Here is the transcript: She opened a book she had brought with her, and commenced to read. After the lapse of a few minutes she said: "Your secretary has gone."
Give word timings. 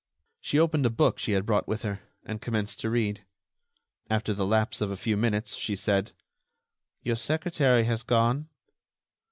She 0.39 0.57
opened 0.57 0.83
a 0.87 0.89
book 0.89 1.19
she 1.19 1.33
had 1.33 1.45
brought 1.45 1.67
with 1.67 1.83
her, 1.83 1.99
and 2.25 2.41
commenced 2.41 2.79
to 2.79 2.89
read. 2.89 3.23
After 4.09 4.33
the 4.33 4.47
lapse 4.47 4.81
of 4.81 4.89
a 4.89 4.97
few 4.97 5.15
minutes 5.15 5.55
she 5.55 5.75
said: 5.75 6.11
"Your 7.03 7.15
secretary 7.15 7.83
has 7.83 8.01
gone." 8.01 8.47